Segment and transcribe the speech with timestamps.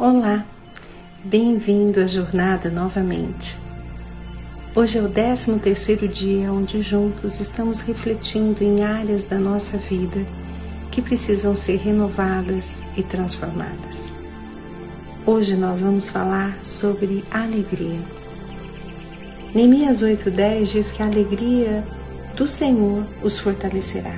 [0.00, 0.46] Olá,
[1.24, 3.58] bem-vindo à jornada novamente.
[4.72, 10.24] Hoje é o 13 terceiro dia onde juntos estamos refletindo em áreas da nossa vida
[10.92, 14.12] que precisam ser renovadas e transformadas.
[15.26, 18.00] Hoje nós vamos falar sobre alegria.
[19.52, 21.84] Neemias 8:10 diz que a alegria
[22.36, 24.14] do Senhor os fortalecerá.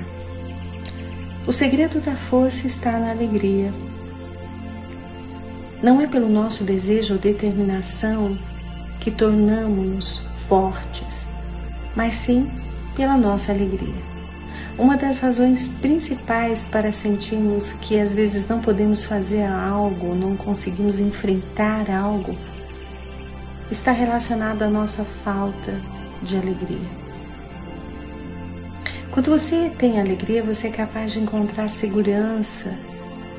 [1.47, 3.73] O segredo da força está na alegria
[5.81, 8.37] não é pelo nosso desejo ou determinação
[8.99, 11.27] que tornamos-nos fortes,
[11.95, 12.51] mas sim
[12.95, 14.11] pela nossa alegria.
[14.77, 20.99] Uma das razões principais para sentirmos que às vezes não podemos fazer algo, não conseguimos
[20.99, 22.35] enfrentar algo,
[23.69, 25.79] está relacionado à nossa falta
[26.21, 27.01] de alegria.
[29.11, 32.73] Quando você tem alegria, você é capaz de encontrar segurança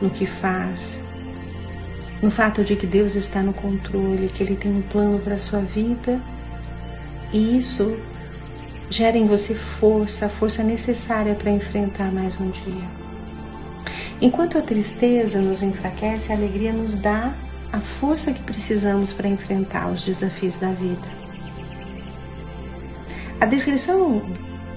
[0.03, 0.99] no que faz,
[2.23, 5.39] no fato de que Deus está no controle, que Ele tem um plano para a
[5.39, 6.21] sua vida
[7.33, 7.99] e isso
[8.89, 13.03] gera em você força, a força necessária para enfrentar mais um dia.
[14.21, 17.35] Enquanto a tristeza nos enfraquece, a alegria nos dá
[17.73, 21.09] a força que precisamos para enfrentar os desafios da vida.
[23.41, 24.23] A descrição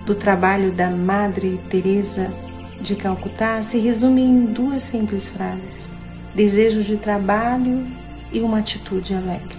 [0.05, 2.33] do trabalho da Madre Teresa
[2.81, 5.94] de Calcutá se resume em duas simples frases
[6.35, 7.87] desejo de trabalho
[8.31, 9.55] e uma atitude alegre.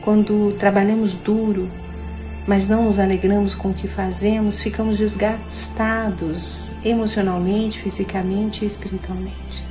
[0.00, 1.68] Quando trabalhamos duro,
[2.46, 9.66] mas não nos alegramos com o que fazemos, ficamos desgastados emocionalmente, fisicamente e espiritualmente.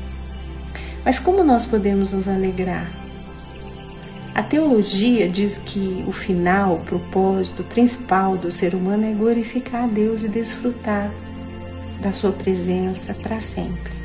[1.04, 2.90] Mas como nós podemos nos alegrar?
[4.34, 9.88] A teologia diz que o final, o propósito principal do ser humano é glorificar a
[9.88, 11.12] Deus e desfrutar
[12.00, 14.01] da sua presença para sempre.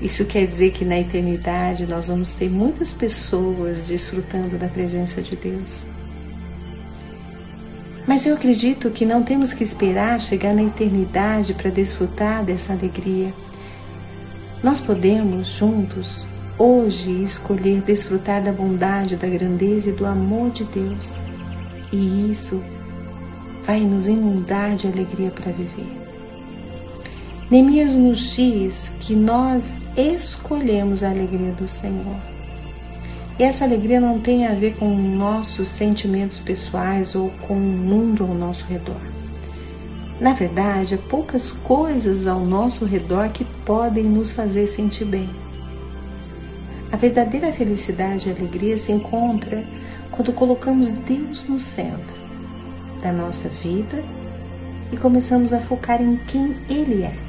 [0.00, 5.34] Isso quer dizer que na eternidade nós vamos ter muitas pessoas desfrutando da presença de
[5.34, 5.84] Deus.
[8.06, 13.34] Mas eu acredito que não temos que esperar chegar na eternidade para desfrutar dessa alegria.
[14.62, 16.26] Nós podemos, juntos,
[16.56, 21.18] hoje, escolher desfrutar da bondade, da grandeza e do amor de Deus.
[21.92, 22.62] E isso
[23.66, 26.07] vai nos inundar de alegria para viver.
[27.50, 32.16] Neemias nos diz que nós escolhemos a alegria do Senhor.
[33.38, 38.24] E essa alegria não tem a ver com nossos sentimentos pessoais ou com o mundo
[38.24, 39.00] ao nosso redor.
[40.20, 45.30] Na verdade, há poucas coisas ao nosso redor que podem nos fazer sentir bem.
[46.92, 49.64] A verdadeira felicidade e alegria se encontra
[50.10, 52.18] quando colocamos Deus no centro
[53.00, 54.04] da nossa vida
[54.92, 57.27] e começamos a focar em quem Ele é.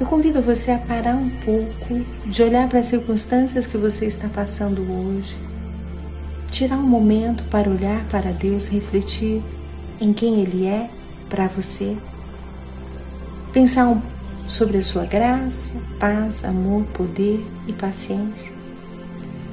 [0.00, 4.28] Eu convido você a parar um pouco, de olhar para as circunstâncias que você está
[4.28, 5.36] passando hoje,
[6.50, 9.42] tirar um momento para olhar para Deus, refletir
[10.00, 10.88] em quem Ele é
[11.28, 11.98] para você,
[13.52, 14.02] pensar
[14.48, 18.54] sobre a sua graça, paz, amor, poder e paciência.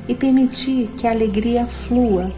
[0.08, 2.32] E permitir que a alegria flua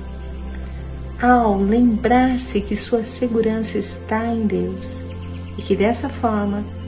[1.21, 4.99] ao lembrar-se que sua segurança está em Deus
[5.55, 6.78] e que dessa forma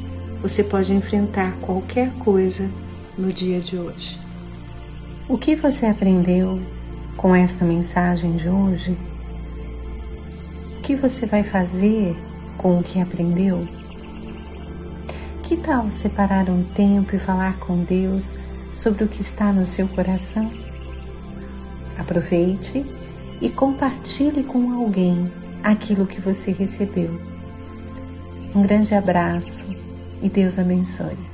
[0.41, 2.67] você pode enfrentar qualquer coisa
[3.15, 4.19] no dia de hoje.
[5.29, 6.59] O que você aprendeu
[7.15, 8.97] com esta mensagem de hoje?
[10.79, 12.17] O que você vai fazer
[12.57, 13.67] com o que aprendeu?
[15.43, 18.33] Que tal separar um tempo e falar com Deus
[18.73, 20.51] sobre o que está no seu coração?
[21.99, 22.83] Aproveite
[23.39, 25.31] e compartilhe com alguém
[25.63, 27.21] aquilo que você recebeu.
[28.55, 29.80] Um grande abraço
[30.21, 31.30] e Deus abençoe.